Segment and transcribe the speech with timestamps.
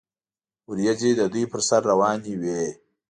[0.69, 2.61] وریځې د دوی پر سر روانې وې.